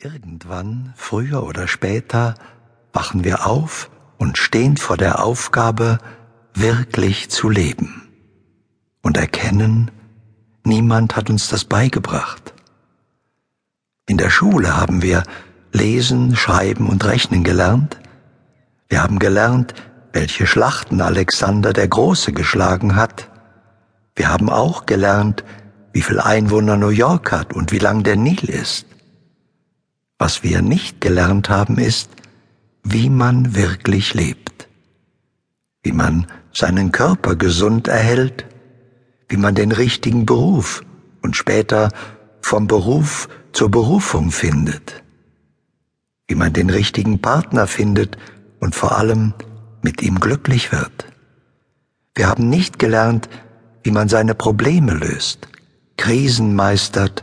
Irgendwann, 0.00 0.92
früher 0.94 1.42
oder 1.42 1.66
später, 1.66 2.36
wachen 2.92 3.24
wir 3.24 3.48
auf 3.48 3.90
und 4.16 4.38
stehen 4.38 4.76
vor 4.76 4.96
der 4.96 5.24
Aufgabe, 5.24 5.98
wirklich 6.54 7.30
zu 7.30 7.48
leben 7.48 8.08
und 9.02 9.16
erkennen, 9.16 9.90
niemand 10.62 11.16
hat 11.16 11.30
uns 11.30 11.48
das 11.48 11.64
beigebracht. 11.64 12.54
In 14.06 14.18
der 14.18 14.30
Schule 14.30 14.76
haben 14.76 15.02
wir 15.02 15.24
lesen, 15.72 16.36
schreiben 16.36 16.88
und 16.88 17.04
rechnen 17.04 17.42
gelernt. 17.42 17.98
Wir 18.88 19.02
haben 19.02 19.18
gelernt, 19.18 19.74
welche 20.12 20.46
Schlachten 20.46 21.00
Alexander 21.00 21.72
der 21.72 21.88
Große 21.88 22.32
geschlagen 22.32 22.94
hat. 22.94 23.30
Wir 24.14 24.28
haben 24.28 24.48
auch 24.48 24.86
gelernt, 24.86 25.42
wie 25.92 26.02
viel 26.02 26.20
Einwohner 26.20 26.76
New 26.76 26.90
York 26.90 27.32
hat 27.32 27.52
und 27.52 27.72
wie 27.72 27.80
lang 27.80 28.04
der 28.04 28.14
Nil 28.14 28.48
ist. 28.48 28.86
Was 30.18 30.42
wir 30.42 30.62
nicht 30.62 31.00
gelernt 31.00 31.48
haben, 31.48 31.78
ist, 31.78 32.10
wie 32.82 33.08
man 33.08 33.54
wirklich 33.54 34.14
lebt, 34.14 34.68
wie 35.82 35.92
man 35.92 36.26
seinen 36.52 36.90
Körper 36.90 37.36
gesund 37.36 37.86
erhält, 37.86 38.44
wie 39.28 39.36
man 39.36 39.54
den 39.54 39.70
richtigen 39.70 40.26
Beruf 40.26 40.82
und 41.22 41.36
später 41.36 41.90
vom 42.40 42.66
Beruf 42.66 43.28
zur 43.52 43.70
Berufung 43.70 44.32
findet, 44.32 45.04
wie 46.26 46.34
man 46.34 46.52
den 46.52 46.70
richtigen 46.70 47.20
Partner 47.20 47.68
findet 47.68 48.18
und 48.58 48.74
vor 48.74 48.98
allem 48.98 49.34
mit 49.82 50.02
ihm 50.02 50.18
glücklich 50.18 50.72
wird. 50.72 51.06
Wir 52.14 52.26
haben 52.26 52.48
nicht 52.48 52.80
gelernt, 52.80 53.28
wie 53.84 53.92
man 53.92 54.08
seine 54.08 54.34
Probleme 54.34 54.94
löst, 54.94 55.46
Krisen 55.96 56.56
meistert, 56.56 57.22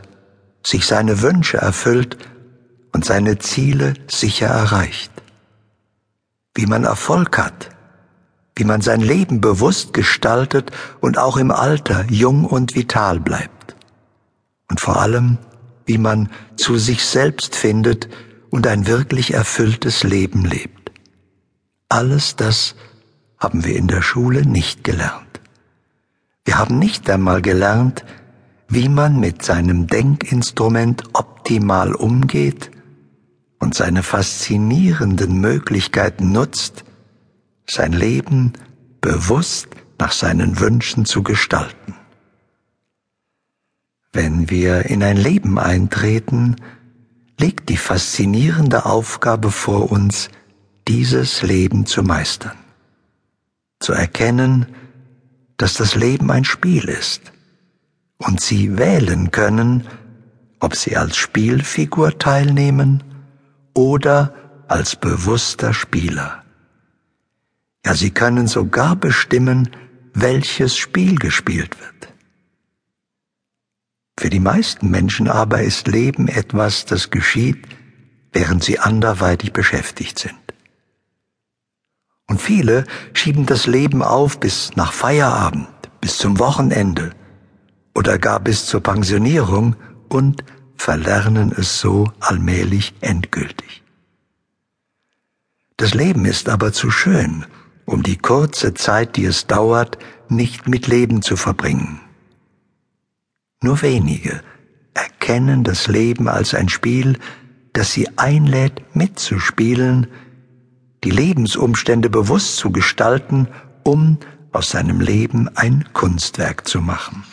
sich 0.64 0.86
seine 0.86 1.20
Wünsche 1.20 1.58
erfüllt 1.58 2.16
und 2.96 3.04
seine 3.04 3.38
Ziele 3.38 3.92
sicher 4.06 4.46
erreicht. 4.46 5.12
Wie 6.54 6.64
man 6.64 6.84
Erfolg 6.84 7.36
hat, 7.36 7.68
wie 8.54 8.64
man 8.64 8.80
sein 8.80 9.02
Leben 9.02 9.42
bewusst 9.42 9.92
gestaltet 9.92 10.70
und 11.02 11.18
auch 11.18 11.36
im 11.36 11.50
Alter 11.50 12.06
jung 12.08 12.46
und 12.46 12.74
vital 12.74 13.20
bleibt. 13.20 13.76
Und 14.70 14.80
vor 14.80 14.96
allem, 14.98 15.36
wie 15.84 15.98
man 15.98 16.30
zu 16.56 16.78
sich 16.78 17.04
selbst 17.04 17.54
findet 17.54 18.08
und 18.48 18.66
ein 18.66 18.86
wirklich 18.86 19.34
erfülltes 19.34 20.02
Leben 20.02 20.46
lebt. 20.46 20.90
Alles 21.90 22.34
das 22.34 22.76
haben 23.36 23.66
wir 23.66 23.76
in 23.76 23.88
der 23.88 24.00
Schule 24.00 24.46
nicht 24.46 24.84
gelernt. 24.84 25.42
Wir 26.46 26.56
haben 26.56 26.78
nicht 26.78 27.10
einmal 27.10 27.42
gelernt, 27.42 28.06
wie 28.68 28.88
man 28.88 29.20
mit 29.20 29.42
seinem 29.42 29.86
Denkinstrument 29.86 31.04
optimal 31.12 31.94
umgeht 31.94 32.70
und 33.58 33.74
seine 33.74 34.02
faszinierenden 34.02 35.40
Möglichkeiten 35.40 36.32
nutzt, 36.32 36.84
sein 37.68 37.92
Leben 37.92 38.52
bewusst 39.00 39.68
nach 39.98 40.12
seinen 40.12 40.60
Wünschen 40.60 41.04
zu 41.04 41.22
gestalten. 41.22 41.94
Wenn 44.12 44.50
wir 44.50 44.86
in 44.86 45.02
ein 45.02 45.16
Leben 45.16 45.58
eintreten, 45.58 46.56
liegt 47.38 47.68
die 47.68 47.76
faszinierende 47.76 48.86
Aufgabe 48.86 49.50
vor 49.50 49.90
uns, 49.90 50.30
dieses 50.88 51.42
Leben 51.42 51.86
zu 51.86 52.02
meistern, 52.02 52.56
zu 53.80 53.92
erkennen, 53.92 54.66
dass 55.56 55.74
das 55.74 55.94
Leben 55.94 56.30
ein 56.30 56.44
Spiel 56.44 56.88
ist 56.88 57.32
und 58.18 58.40
Sie 58.40 58.78
wählen 58.78 59.30
können, 59.30 59.86
ob 60.60 60.74
Sie 60.76 60.96
als 60.96 61.16
Spielfigur 61.16 62.18
teilnehmen 62.18 63.02
oder 63.76 64.34
als 64.68 64.96
bewusster 64.96 65.74
Spieler. 65.74 66.42
Ja, 67.84 67.94
sie 67.94 68.10
können 68.10 68.48
sogar 68.48 68.96
bestimmen, 68.96 69.70
welches 70.14 70.76
Spiel 70.76 71.16
gespielt 71.16 71.78
wird. 71.78 72.12
Für 74.18 74.30
die 74.30 74.40
meisten 74.40 74.90
Menschen 74.90 75.28
aber 75.28 75.62
ist 75.62 75.88
Leben 75.88 76.26
etwas, 76.26 76.86
das 76.86 77.10
geschieht, 77.10 77.68
während 78.32 78.64
sie 78.64 78.78
anderweitig 78.78 79.52
beschäftigt 79.52 80.18
sind. 80.18 80.34
Und 82.26 82.40
viele 82.40 82.86
schieben 83.12 83.44
das 83.44 83.66
Leben 83.66 84.02
auf 84.02 84.40
bis 84.40 84.74
nach 84.74 84.92
Feierabend, 84.92 85.68
bis 86.00 86.16
zum 86.16 86.38
Wochenende 86.38 87.10
oder 87.94 88.18
gar 88.18 88.40
bis 88.40 88.66
zur 88.66 88.82
Pensionierung 88.82 89.76
und 90.08 90.42
verlernen 90.76 91.52
es 91.56 91.80
so 91.80 92.10
allmählich 92.20 92.94
endgültig. 93.00 93.82
Das 95.76 95.94
Leben 95.94 96.24
ist 96.24 96.48
aber 96.48 96.72
zu 96.72 96.90
schön, 96.90 97.44
um 97.84 98.02
die 98.02 98.16
kurze 98.16 98.74
Zeit, 98.74 99.16
die 99.16 99.24
es 99.24 99.46
dauert, 99.46 99.98
nicht 100.28 100.68
mit 100.68 100.86
Leben 100.86 101.22
zu 101.22 101.36
verbringen. 101.36 102.00
Nur 103.62 103.82
wenige 103.82 104.40
erkennen 104.94 105.64
das 105.64 105.86
Leben 105.86 106.28
als 106.28 106.54
ein 106.54 106.68
Spiel, 106.68 107.18
das 107.72 107.92
sie 107.92 108.08
einlädt, 108.16 108.96
mitzuspielen, 108.96 110.06
die 111.04 111.10
Lebensumstände 111.10 112.08
bewusst 112.08 112.56
zu 112.56 112.70
gestalten, 112.70 113.48
um 113.84 114.18
aus 114.52 114.70
seinem 114.70 115.00
Leben 115.00 115.48
ein 115.56 115.84
Kunstwerk 115.92 116.66
zu 116.66 116.80
machen. 116.80 117.24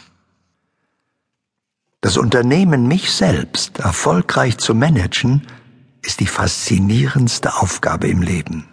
Das 2.04 2.18
Unternehmen 2.18 2.86
mich 2.86 3.14
selbst 3.14 3.80
erfolgreich 3.80 4.58
zu 4.58 4.76
managen, 4.76 5.48
ist 6.02 6.20
die 6.20 6.28
faszinierendste 6.28 7.56
Aufgabe 7.56 8.10
im 8.10 8.22
Leben. 8.22 8.68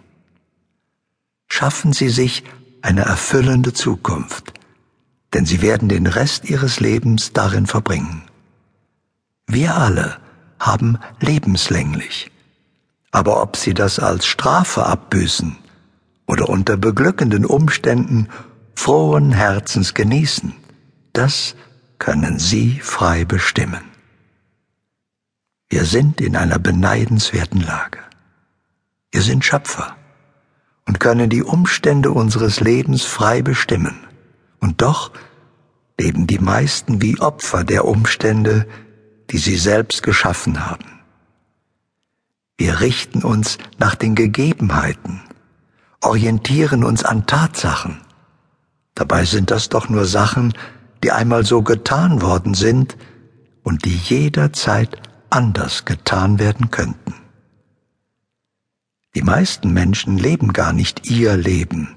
Schaffen 1.47 1.93
Sie 1.93 2.09
sich 2.09 2.43
eine 2.81 3.03
erfüllende 3.03 3.71
Zukunft, 3.71 4.51
denn 5.33 5.45
Sie 5.45 5.61
werden 5.61 5.87
den 5.87 6.07
Rest 6.07 6.49
Ihres 6.49 6.81
Lebens 6.81 7.31
darin 7.31 7.67
verbringen. 7.67 8.23
Wir 9.47 9.77
alle 9.77 10.17
haben 10.59 10.97
lebenslänglich, 11.21 12.31
aber 13.11 13.41
ob 13.41 13.55
Sie 13.55 13.73
das 13.73 13.97
als 13.99 14.25
Strafe 14.25 14.85
abbüßen 14.85 15.55
oder 16.27 16.49
unter 16.49 16.75
beglückenden 16.75 17.45
Umständen 17.45 18.27
frohen 18.75 19.31
Herzens 19.31 19.93
genießen, 19.93 20.53
das 21.13 21.55
können 22.01 22.39
Sie 22.39 22.79
frei 22.79 23.25
bestimmen. 23.25 23.83
Wir 25.69 25.85
sind 25.85 26.19
in 26.19 26.35
einer 26.35 26.57
beneidenswerten 26.57 27.61
Lage. 27.61 27.99
Wir 29.11 29.21
sind 29.21 29.45
Schöpfer 29.45 29.95
und 30.87 30.99
können 30.99 31.29
die 31.29 31.43
Umstände 31.43 32.09
unseres 32.09 32.59
Lebens 32.59 33.03
frei 33.03 33.43
bestimmen. 33.43 33.95
Und 34.59 34.81
doch 34.81 35.11
leben 35.99 36.25
die 36.25 36.39
meisten 36.39 37.03
wie 37.03 37.19
Opfer 37.19 37.63
der 37.63 37.85
Umstände, 37.85 38.67
die 39.29 39.37
sie 39.37 39.57
selbst 39.57 40.01
geschaffen 40.01 40.65
haben. 40.65 41.01
Wir 42.57 42.79
richten 42.79 43.21
uns 43.21 43.59
nach 43.77 43.93
den 43.93 44.15
Gegebenheiten, 44.15 45.21
orientieren 46.01 46.83
uns 46.83 47.03
an 47.03 47.27
Tatsachen. 47.27 48.01
Dabei 48.95 49.23
sind 49.25 49.51
das 49.51 49.69
doch 49.69 49.87
nur 49.87 50.05
Sachen, 50.05 50.53
die 51.03 51.11
einmal 51.11 51.45
so 51.45 51.61
getan 51.61 52.21
worden 52.21 52.53
sind 52.53 52.97
und 53.63 53.85
die 53.85 53.95
jederzeit 53.95 55.01
anders 55.29 55.85
getan 55.85 56.39
werden 56.39 56.71
könnten. 56.71 57.13
Die 59.15 59.21
meisten 59.21 59.73
Menschen 59.73 60.17
leben 60.17 60.53
gar 60.53 60.73
nicht 60.73 61.09
ihr 61.09 61.35
Leben, 61.35 61.95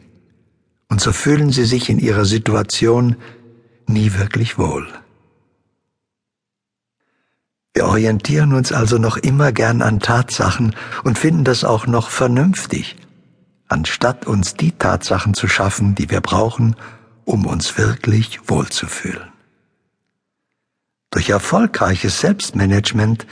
und 0.89 1.01
so 1.01 1.13
fühlen 1.13 1.51
sie 1.51 1.65
sich 1.65 1.89
in 1.89 1.99
ihrer 1.99 2.25
Situation 2.25 3.17
nie 3.87 4.13
wirklich 4.15 4.59
wohl. 4.59 4.87
Wir 7.73 7.87
orientieren 7.87 8.53
uns 8.53 8.71
also 8.71 8.99
noch 8.99 9.17
immer 9.17 9.51
gern 9.51 9.83
an 9.83 9.99
Tatsachen 9.99 10.77
und 11.03 11.19
finden 11.19 11.43
das 11.43 11.65
auch 11.65 11.89
noch 11.89 12.11
vernünftig, 12.11 12.97
anstatt 13.67 14.27
uns 14.27 14.55
die 14.55 14.71
Tatsachen 14.71 15.35
zu 15.35 15.49
schaffen, 15.49 15.97
die 15.97 16.11
wir 16.11 16.21
brauchen, 16.21 16.77
um 17.25 17.47
uns 17.47 17.79
wirklich 17.79 18.49
wohlzufühlen. 18.49 19.33
Durch 21.11 21.31
erfolgreiches 21.31 22.21
Selbstmanagement 22.21 23.27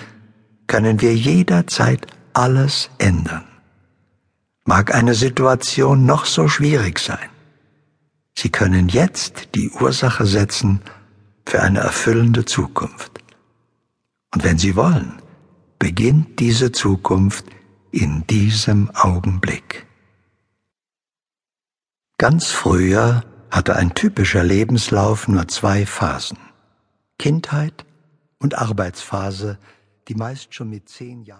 können 0.67 1.01
wir 1.01 1.15
jederzeit 1.15 2.07
alles 2.33 2.91
ändern. 2.99 3.45
Mag 4.65 4.95
eine 4.95 5.15
Situation 5.15 6.07
noch 6.07 6.25
so 6.25 6.49
schwierig 6.49 7.01
sein. 7.01 7.29
Sie 8.39 8.51
können 8.51 8.89
jetzt 8.89 9.55
die 9.55 9.71
Ursache 9.71 10.27
setzen 10.27 10.81
für 11.47 11.61
eine 11.61 11.81
erfüllende 11.81 12.45
Zukunft. 12.45 13.13
Und 14.33 14.45
wenn 14.45 14.59
Sie 14.59 14.77
wollen, 14.77 15.21
beginnt 15.79 16.39
diese 16.39 16.73
Zukunft 16.73 17.45
in 17.91 18.27
diesem 18.29 18.91
Augenblick. 18.95 19.87
Ganz 22.17 22.47
früher 22.47 23.25
hatte 23.53 23.77
ein 23.77 23.95
typischer 23.95 24.43
Lebenslauf 24.43 25.29
nur 25.29 25.47
zwei 25.47 25.85
Phasen. 25.85 26.39
Kindheit 27.19 27.85
und 28.39 28.57
Arbeitsphase, 28.57 29.59
die 30.09 30.15
meist 30.15 30.55
schon 30.55 30.71
mit 30.71 30.89
zehn 30.89 31.23
Jahren 31.23 31.31